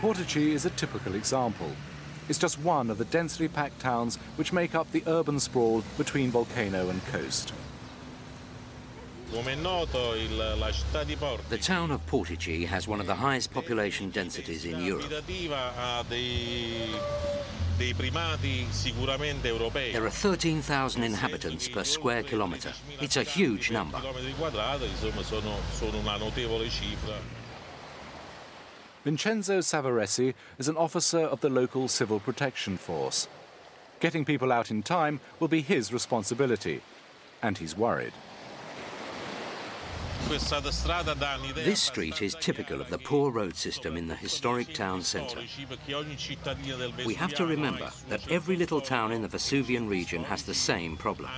[0.00, 1.70] Portici is a typical example.
[2.28, 6.30] It's just one of the densely packed towns which make up the urban sprawl between
[6.30, 7.52] volcano and coast.
[11.50, 15.08] The town of Portici has one of the highest population densities in Europe.
[19.92, 22.74] There are 13,000 inhabitants per square kilometre.
[23.00, 23.98] It's a huge number.
[29.02, 33.28] Vincenzo Savaresi is an officer of the local civil protection force.
[33.98, 36.82] Getting people out in time will be his responsibility,
[37.42, 38.12] and he's worried.
[40.28, 45.40] This street is typical of the poor road system in the historic town centre.
[47.04, 50.96] We have to remember that every little town in the Vesuvian region has the same
[50.96, 51.30] problem.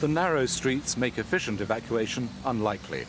[0.00, 3.06] The narrow streets make efficient evacuation unlikely.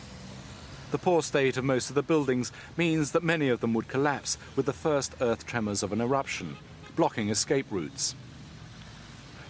[0.90, 4.38] The poor state of most of the buildings means that many of them would collapse
[4.56, 6.56] with the first earth tremors of an eruption,
[6.96, 8.16] blocking escape routes.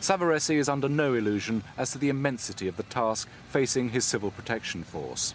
[0.01, 4.30] Savaresi is under no illusion as to the immensity of the task facing his civil
[4.30, 5.34] protection force.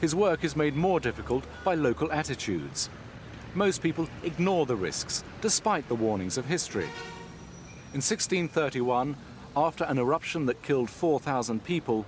[0.00, 2.88] His work is made more difficult by local attitudes.
[3.54, 6.88] most people ignore the risks, despite the warnings of history.
[7.92, 9.16] In 1631,
[9.56, 12.04] after an eruption that killed 4,000 people,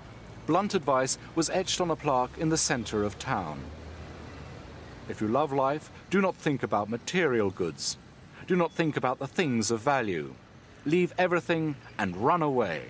[0.46, 3.60] blunt advice was etched on a plaque in the center of town.
[5.08, 7.96] If you love life, do not think about material goods.
[8.48, 10.34] Do not think about the things of value.
[10.86, 12.82] Leave everything and run away.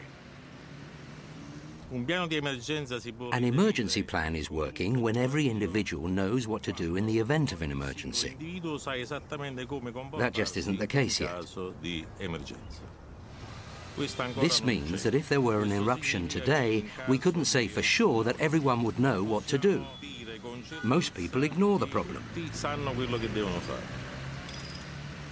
[1.90, 7.52] An emergency plan is working when every individual knows what to do in the event
[7.52, 8.36] of an emergency.
[10.18, 11.46] That just isn't the case yet.
[14.40, 18.38] This means that if there were an eruption today, we couldn't say for sure that
[18.40, 19.86] everyone would know what to do.
[20.82, 22.22] Most people ignore the problem.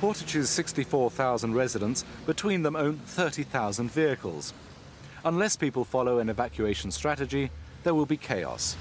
[0.01, 4.53] Portici's 64,000 residents between them own 30,000 vehicles.
[5.24, 7.51] Unless people follow an evacuation strategy,
[7.82, 8.76] there will be chaos.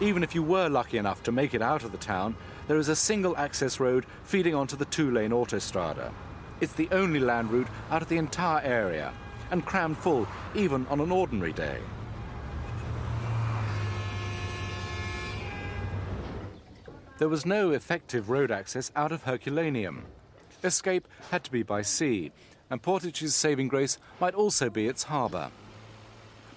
[0.00, 2.34] Even if you were lucky enough to make it out of the town,
[2.68, 6.12] there is a single access road feeding onto the two-lane autostrada.
[6.60, 9.12] It's the only land route out of the entire area,
[9.50, 11.78] and crammed full even on an ordinary day.
[17.20, 20.06] There was no effective road access out of Herculaneum.
[20.64, 22.32] Escape had to be by sea,
[22.70, 25.50] and Portici's saving grace might also be its harbour.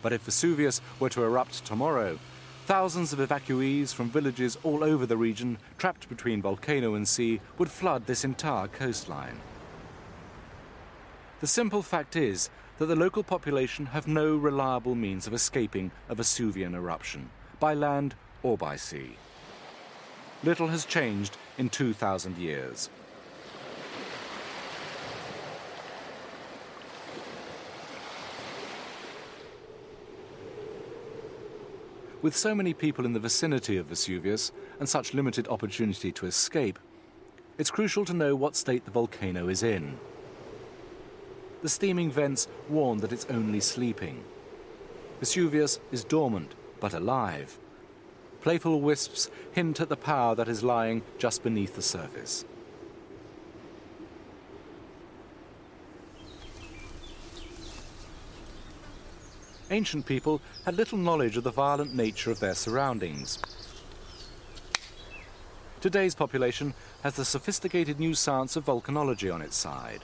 [0.02, 2.18] But if Vesuvius were to erupt tomorrow,
[2.66, 7.70] thousands of evacuees from villages all over the region, trapped between volcano and sea, would
[7.70, 9.42] flood this entire coastline.
[11.42, 16.16] The simple fact is that the local population have no reliable means of escaping a
[16.16, 19.18] Vesuvian eruption, by land or by sea.
[20.44, 22.90] Little has changed in 2,000 years.
[32.22, 36.80] With so many people in the vicinity of Vesuvius and such limited opportunity to escape,
[37.58, 39.98] it's crucial to know what state the volcano is in.
[41.62, 44.24] The steaming vents warn that it's only sleeping.
[45.20, 47.58] Vesuvius is dormant, but alive.
[48.44, 52.44] Playful wisps hint at the power that is lying just beneath the surface.
[59.72, 63.40] Ancient people had little knowledge of the violent nature of their surroundings.
[65.80, 70.02] Today's population has the sophisticated new science of volcanology on its side.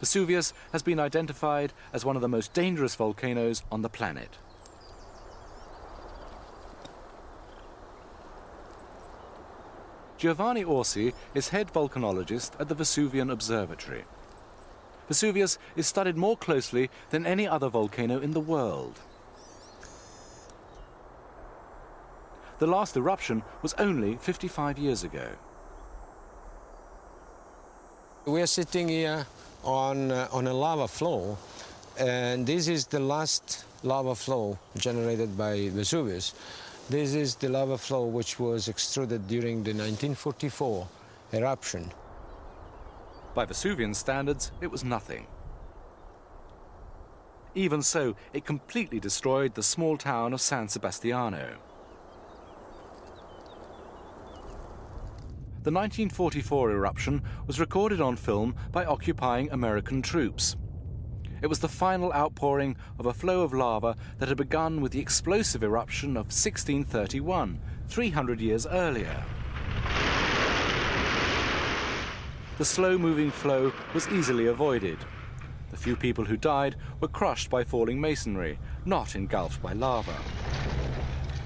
[0.00, 4.36] Vesuvius has been identified as one of the most dangerous volcanoes on the planet.
[10.18, 14.04] Giovanni Orsi is head volcanologist at the Vesuvian Observatory.
[15.08, 19.00] Vesuvius is studied more closely than any other volcano in the world.
[22.58, 25.28] The last eruption was only 55 years ago.
[28.24, 29.26] We are sitting here
[29.62, 31.36] on, uh, on a lava flow,
[31.98, 36.32] and this is the last lava flow generated by Vesuvius.
[36.88, 40.86] This is the lava flow which was extruded during the 1944
[41.32, 41.90] eruption.
[43.34, 45.26] By Vesuvian standards, it was nothing.
[47.56, 51.56] Even so, it completely destroyed the small town of San Sebastiano.
[55.64, 60.54] The 1944 eruption was recorded on film by occupying American troops.
[61.42, 65.00] It was the final outpouring of a flow of lava that had begun with the
[65.00, 69.24] explosive eruption of 1631, 300 years earlier.
[72.58, 74.98] The slow moving flow was easily avoided.
[75.70, 80.16] The few people who died were crushed by falling masonry, not engulfed by lava.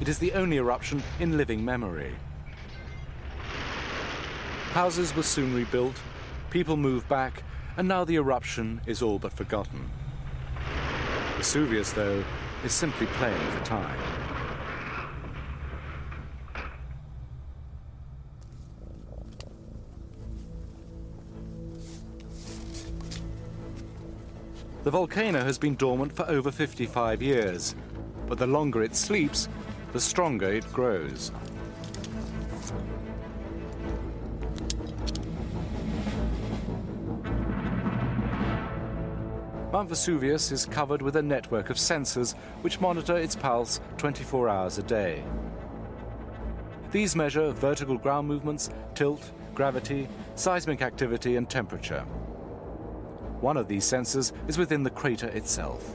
[0.00, 2.14] It is the only eruption in living memory.
[4.72, 6.00] Houses were soon rebuilt,
[6.48, 7.42] people moved back,
[7.76, 9.90] and now the eruption is all but forgotten.
[11.36, 12.22] Vesuvius, though,
[12.64, 13.98] is simply playing for time.
[24.82, 27.74] The volcano has been dormant for over 55 years,
[28.26, 29.48] but the longer it sleeps,
[29.92, 31.32] the stronger it grows.
[39.72, 44.78] Mount Vesuvius is covered with a network of sensors which monitor its pulse 24 hours
[44.78, 45.22] a day.
[46.90, 52.00] These measure vertical ground movements, tilt, gravity, seismic activity, and temperature.
[53.40, 55.94] One of these sensors is within the crater itself.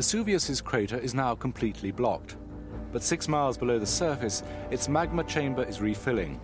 [0.00, 2.36] Vesuvius's crater is now completely blocked,
[2.90, 6.40] but six miles below the surface, its magma chamber is refilling,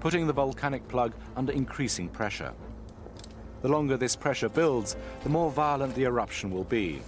[0.00, 2.52] putting the volcanic plug under increasing pressure.
[3.62, 7.00] The longer this pressure builds, the more violent the eruption will be,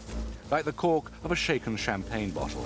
[0.52, 2.64] like the cork of a shaken champagne bottle.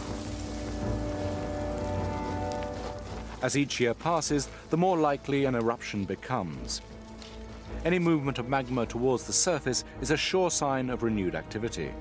[3.41, 6.83] As each year passes, the more likely an eruption becomes.
[7.87, 11.93] Any movement of magma towards the surface is a sure sign of renewed activity.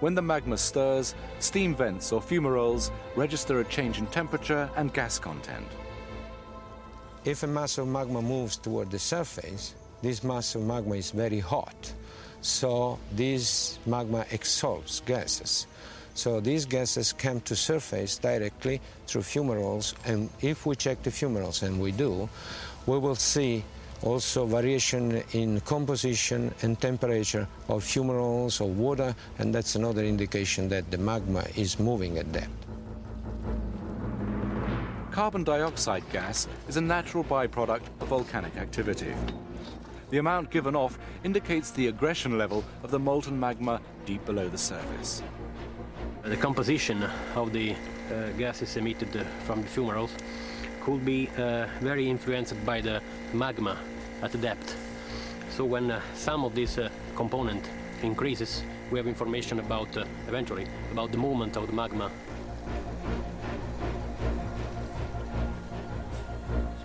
[0.00, 5.18] When the magma stirs, steam vents or fumaroles register a change in temperature and gas
[5.18, 5.66] content.
[7.24, 11.40] If a mass of magma moves toward the surface, this mass of magma is very
[11.40, 11.92] hot.
[12.42, 15.66] So this magma exhaust gases.
[16.14, 21.62] So these gases come to surface directly through fumaroles, and if we check the fumaroles,
[21.62, 22.28] and we do,
[22.86, 23.64] we will see
[24.06, 30.88] also variation in composition and temperature of fumaroles of water, and that's another indication that
[30.92, 32.48] the magma is moving at depth.
[35.10, 39.12] Carbon dioxide gas is a natural byproduct of volcanic activity.
[40.10, 44.58] The amount given off indicates the aggression level of the molten magma deep below the
[44.58, 45.20] surface.
[46.22, 47.02] The composition
[47.34, 50.10] of the uh, gases emitted from the fumaroles
[50.82, 53.02] could be uh, very influenced by the
[53.32, 53.76] magma
[54.22, 54.76] at the depth.
[55.50, 57.68] So when uh, some of this uh, component
[58.02, 62.10] increases, we have information about, uh, eventually, about the movement of the magma.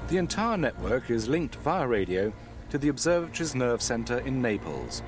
[0.08, 2.34] The entire network is linked via radio
[2.70, 5.04] to the observatory's nerve center in Naples.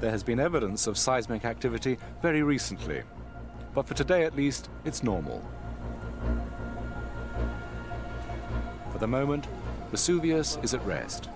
[0.00, 3.02] There has been evidence of seismic activity very recently,
[3.74, 5.42] but for today at least, it's normal.
[8.96, 9.46] For the moment,
[9.90, 11.28] Vesuvius is at rest.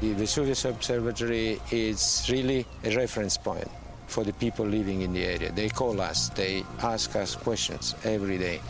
[0.00, 3.70] The Vesuvius Observatory is really a reference point
[4.08, 5.52] for the people living in the area.
[5.52, 8.60] They call us, they ask us questions every day.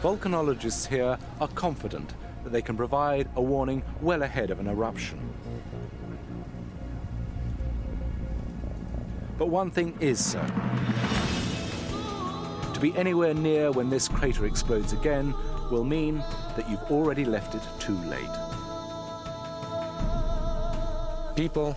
[0.00, 2.14] Volcanologists here are confident
[2.44, 5.18] that they can provide a warning well ahead of an eruption.
[9.36, 11.17] But one thing is certain.
[12.78, 15.34] To be anywhere near when this crater explodes again
[15.68, 16.22] will mean
[16.54, 18.30] that you've already left it too late.
[21.34, 21.76] People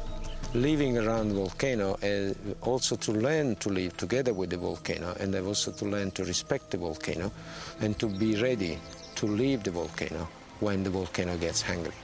[0.53, 5.33] living around the volcano and also to learn to live together with the volcano and
[5.33, 7.31] they have also to learn to respect the volcano
[7.79, 8.77] and to be ready
[9.15, 10.27] to leave the volcano
[10.59, 11.95] when the volcano gets hungry.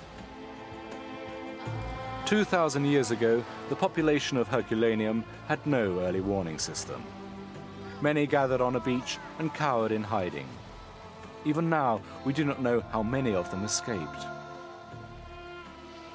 [2.26, 7.04] 2,000 years ago, the population of Herculaneum had no early warning system.
[8.02, 10.48] Many gathered on a beach and cowered in hiding.
[11.46, 14.26] Even now, we do not know how many of them escaped.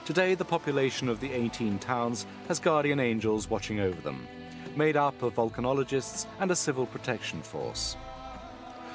[0.04, 4.26] Today, the population of the 18 towns has guardian angels watching over them,
[4.76, 7.96] made up of volcanologists and a civil protection force.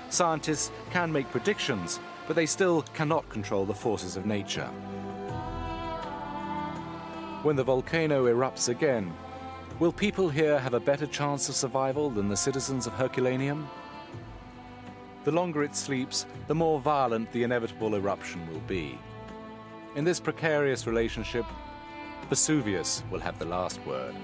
[0.09, 4.67] Scientists can make predictions, but they still cannot control the forces of nature.
[7.43, 9.13] When the volcano erupts again,
[9.79, 13.69] will people here have a better chance of survival than the citizens of Herculaneum?
[15.23, 18.97] The longer it sleeps, the more violent the inevitable eruption will be.
[19.95, 21.45] In this precarious relationship,
[22.29, 24.15] Vesuvius will have the last word.